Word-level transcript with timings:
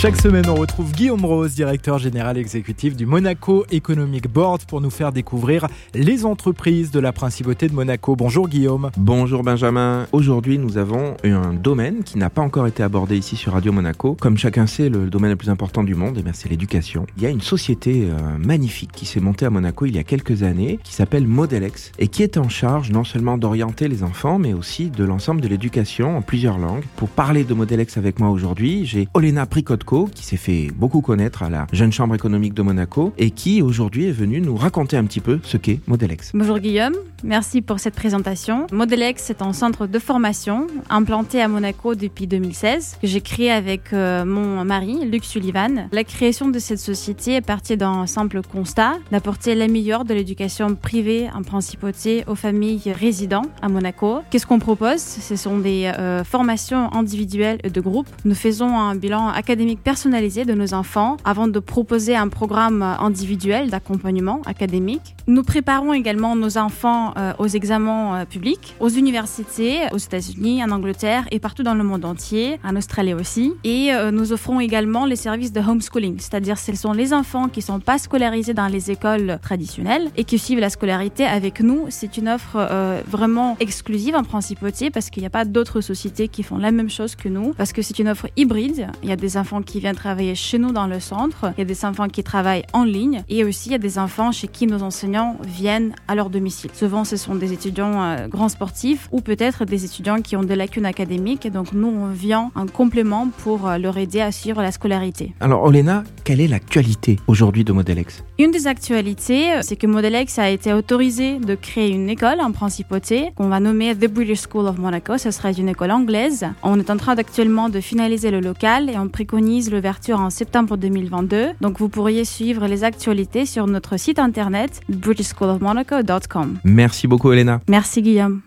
Chaque 0.00 0.16
semaine, 0.16 0.48
on 0.48 0.54
retrouve 0.54 0.92
Guillaume 0.92 1.26
Rose, 1.26 1.54
directeur 1.54 1.98
général 1.98 2.38
exécutif 2.38 2.96
du 2.96 3.04
Monaco 3.04 3.66
Economic 3.70 4.32
Board, 4.32 4.64
pour 4.64 4.80
nous 4.80 4.88
faire 4.88 5.12
découvrir 5.12 5.66
les 5.92 6.24
entreprises 6.24 6.90
de 6.90 6.98
la 6.98 7.12
principauté 7.12 7.68
de 7.68 7.74
Monaco. 7.74 8.16
Bonjour 8.16 8.48
Guillaume. 8.48 8.90
Bonjour 8.96 9.42
Benjamin. 9.42 10.06
Aujourd'hui, 10.12 10.56
nous 10.56 10.78
avons 10.78 11.18
un 11.22 11.52
domaine 11.52 12.02
qui 12.02 12.16
n'a 12.16 12.30
pas 12.30 12.40
encore 12.40 12.66
été 12.66 12.82
abordé 12.82 13.18
ici 13.18 13.36
sur 13.36 13.52
Radio 13.52 13.72
Monaco. 13.72 14.16
Comme 14.18 14.38
chacun 14.38 14.66
sait, 14.66 14.88
le 14.88 15.10
domaine 15.10 15.32
le 15.32 15.36
plus 15.36 15.50
important 15.50 15.84
du 15.84 15.94
monde, 15.94 16.18
eh 16.18 16.30
c'est 16.32 16.48
l'éducation. 16.48 17.04
Il 17.18 17.22
y 17.22 17.26
a 17.26 17.28
une 17.28 17.42
société 17.42 18.08
euh, 18.08 18.38
magnifique 18.38 18.92
qui 18.92 19.04
s'est 19.04 19.20
montée 19.20 19.44
à 19.44 19.50
Monaco 19.50 19.84
il 19.84 19.94
y 19.94 19.98
a 19.98 20.04
quelques 20.04 20.44
années, 20.44 20.78
qui 20.82 20.94
s'appelle 20.94 21.26
Modelex, 21.26 21.92
et 21.98 22.08
qui 22.08 22.22
est 22.22 22.38
en 22.38 22.48
charge 22.48 22.90
non 22.90 23.04
seulement 23.04 23.36
d'orienter 23.36 23.86
les 23.86 24.02
enfants, 24.02 24.38
mais 24.38 24.54
aussi 24.54 24.88
de 24.88 25.04
l'ensemble 25.04 25.42
de 25.42 25.48
l'éducation 25.48 26.16
en 26.16 26.22
plusieurs 26.22 26.56
langues. 26.56 26.84
Pour 26.96 27.10
parler 27.10 27.44
de 27.44 27.52
Modelex 27.52 27.98
avec 27.98 28.18
moi 28.18 28.30
aujourd'hui, 28.30 28.86
j'ai 28.86 29.06
Olena 29.12 29.44
Qui 29.90 30.24
s'est 30.24 30.36
fait 30.36 30.68
beaucoup 30.72 31.00
connaître 31.00 31.42
à 31.42 31.50
la 31.50 31.66
Jeune 31.72 31.92
Chambre 31.92 32.14
économique 32.14 32.54
de 32.54 32.62
Monaco 32.62 33.12
et 33.18 33.32
qui 33.32 33.60
aujourd'hui 33.60 34.06
est 34.06 34.12
venu 34.12 34.40
nous 34.40 34.54
raconter 34.54 34.96
un 34.96 35.02
petit 35.02 35.18
peu 35.18 35.40
ce 35.42 35.56
qu'est 35.56 35.80
Modelex. 35.88 36.30
Bonjour 36.32 36.60
Guillaume, 36.60 36.94
merci 37.24 37.62
pour 37.62 37.80
cette 37.80 37.94
présentation. 37.94 38.66
Modelex 38.72 39.30
est 39.30 39.42
un 39.42 39.52
centre 39.52 39.86
de 39.86 39.98
formation 39.98 40.66
implanté 40.88 41.40
à 41.42 41.48
Monaco 41.48 41.94
depuis 41.94 42.26
2016 42.26 42.98
que 43.00 43.06
j'ai 43.06 43.20
créé 43.20 43.50
avec 43.50 43.92
euh, 43.92 44.24
mon 44.24 44.64
mari 44.64 45.04
Luc 45.04 45.24
Sullivan. 45.24 45.88
La 45.92 46.04
création 46.04 46.48
de 46.48 46.58
cette 46.58 46.78
société 46.78 47.34
est 47.34 47.40
partie 47.40 47.76
d'un 47.76 48.06
simple 48.06 48.42
constat 48.42 48.94
d'apporter 49.10 49.54
la 49.54 49.68
meilleure 49.68 50.04
de 50.04 50.14
l'éducation 50.14 50.74
privée 50.74 51.28
en 51.34 51.42
principauté 51.42 52.24
aux 52.26 52.34
familles 52.34 52.92
résidant 52.92 53.42
à 53.62 53.68
Monaco. 53.68 54.20
Qu'est-ce 54.30 54.46
qu'on 54.46 54.58
propose? 54.58 55.00
Ce 55.00 55.36
sont 55.36 55.58
des 55.58 55.92
euh, 55.98 56.24
formations 56.24 56.92
individuelles 56.92 57.58
et 57.64 57.70
de 57.70 57.80
groupe. 57.80 58.08
Nous 58.24 58.34
faisons 58.34 58.78
un 58.78 58.94
bilan 58.94 59.28
académique 59.28 59.82
personnalisé 59.82 60.44
de 60.44 60.54
nos 60.54 60.74
enfants 60.74 61.16
avant 61.24 61.48
de 61.48 61.58
proposer 61.58 62.16
un 62.16 62.28
programme 62.28 62.82
individuel 62.82 63.70
d'accompagnement 63.70 64.40
académique. 64.46 65.14
Nous 65.26 65.42
préparons 65.42 65.92
également 65.92 66.36
nos 66.36 66.58
enfants 66.58 67.09
euh, 67.16 67.32
aux 67.38 67.46
examens 67.46 68.20
euh, 68.20 68.24
publics, 68.24 68.74
aux 68.80 68.88
universités, 68.88 69.80
aux 69.92 69.98
États-Unis, 69.98 70.62
en 70.64 70.70
Angleterre 70.70 71.26
et 71.30 71.38
partout 71.38 71.62
dans 71.62 71.74
le 71.74 71.84
monde 71.84 72.04
entier, 72.04 72.58
en 72.64 72.76
Australie 72.76 73.14
aussi. 73.14 73.52
Et 73.64 73.92
euh, 73.92 74.10
nous 74.10 74.32
offrons 74.32 74.60
également 74.60 75.06
les 75.06 75.16
services 75.16 75.52
de 75.52 75.60
homeschooling, 75.60 76.18
c'est-à-dire 76.18 76.58
ce 76.58 76.74
sont 76.74 76.92
les 76.92 77.12
enfants 77.12 77.48
qui 77.48 77.62
sont 77.62 77.80
pas 77.80 77.98
scolarisés 77.98 78.54
dans 78.54 78.68
les 78.68 78.90
écoles 78.90 79.38
traditionnelles 79.42 80.10
et 80.16 80.24
qui 80.24 80.38
suivent 80.38 80.60
la 80.60 80.70
scolarité 80.70 81.24
avec 81.24 81.60
nous. 81.60 81.86
C'est 81.88 82.16
une 82.16 82.28
offre 82.28 82.68
vraiment 83.06 83.56
exclusive 83.60 84.14
en 84.14 84.22
principauté 84.22 84.90
parce 84.90 85.10
qu'il 85.10 85.22
n'y 85.22 85.26
a 85.26 85.30
pas 85.30 85.44
d'autres 85.44 85.80
sociétés 85.80 86.28
qui 86.28 86.42
font 86.42 86.58
la 86.58 86.70
même 86.70 86.90
chose 86.90 87.14
que 87.16 87.28
nous, 87.28 87.52
parce 87.54 87.72
que 87.72 87.82
c'est 87.82 87.98
une 87.98 88.08
offre 88.08 88.28
hybride. 88.36 88.88
Il 89.02 89.08
y 89.08 89.12
a 89.12 89.16
des 89.16 89.36
enfants 89.36 89.62
qui 89.62 89.80
viennent 89.80 89.96
travailler 89.96 90.34
chez 90.34 90.58
nous 90.58 90.72
dans 90.72 90.86
le 90.86 91.00
centre. 91.00 91.52
Il 91.56 91.60
y 91.60 91.62
a 91.62 91.64
des 91.64 91.84
enfants 91.84 92.08
qui 92.08 92.22
travaillent 92.22 92.64
en 92.72 92.84
ligne 92.84 93.22
et 93.28 93.44
aussi 93.44 93.68
il 93.68 93.72
y 93.72 93.74
a 93.74 93.78
des 93.78 93.98
enfants 93.98 94.32
chez 94.32 94.48
qui 94.48 94.66
nos 94.66 94.82
enseignants 94.82 95.36
viennent 95.46 95.94
à 96.08 96.14
leur 96.14 96.30
domicile. 96.30 96.70
Souvent, 96.74 96.99
ce 97.04 97.16
sont 97.16 97.34
des 97.34 97.52
étudiants 97.52 98.02
euh, 98.02 98.28
grands 98.28 98.48
sportifs 98.48 99.08
ou 99.12 99.20
peut-être 99.20 99.64
des 99.64 99.84
étudiants 99.84 100.20
qui 100.20 100.36
ont 100.36 100.42
des 100.42 100.56
lacunes 100.56 100.86
académiques. 100.86 101.46
Et 101.46 101.50
donc, 101.50 101.72
nous, 101.72 101.88
on 101.88 102.10
vient 102.10 102.50
en 102.54 102.66
complément 102.66 103.28
pour 103.38 103.68
euh, 103.68 103.78
leur 103.78 103.96
aider 103.98 104.20
à 104.20 104.32
suivre 104.32 104.62
la 104.62 104.72
scolarité. 104.72 105.34
Alors, 105.40 105.62
Olena, 105.64 106.04
quelle 106.24 106.40
est 106.40 106.48
l'actualité 106.48 107.18
aujourd'hui 107.26 107.64
de 107.64 107.72
Modelex? 107.72 108.24
Une 108.38 108.50
des 108.50 108.66
actualités, 108.66 109.52
euh, 109.52 109.60
c'est 109.62 109.76
que 109.76 109.86
Modelex 109.86 110.38
a 110.38 110.50
été 110.50 110.72
autorisé 110.72 111.38
de 111.38 111.54
créer 111.54 111.90
une 111.90 112.08
école 112.08 112.40
en 112.40 112.52
principauté 112.52 113.30
qu'on 113.34 113.48
va 113.48 113.60
nommer 113.60 113.94
The 113.94 114.10
British 114.10 114.42
School 114.48 114.66
of 114.66 114.78
Monaco. 114.78 115.18
Ce 115.18 115.30
sera 115.30 115.52
une 115.52 115.68
école 115.68 115.90
anglaise. 115.90 116.46
On 116.62 116.78
est 116.78 116.90
en 116.90 116.96
train 116.96 117.16
actuellement 117.16 117.68
de 117.68 117.80
finaliser 117.80 118.30
le 118.30 118.40
local 118.40 118.90
et 118.90 118.98
on 118.98 119.08
préconise 119.08 119.70
l'ouverture 119.70 120.20
en 120.20 120.30
septembre 120.30 120.76
2022. 120.76 121.50
Donc 121.60 121.78
vous 121.78 121.88
pourriez 121.88 122.24
suivre 122.24 122.66
les 122.66 122.84
actualités 122.84 123.46
sur 123.46 123.66
notre 123.66 123.98
site 123.98 124.18
internet 124.18 124.80
britishschoolofmonaco.com. 124.88 126.58
Merci 126.90 127.06
beaucoup 127.06 127.30
Elena. 127.30 127.60
Merci 127.68 128.02
Guillaume. 128.02 128.40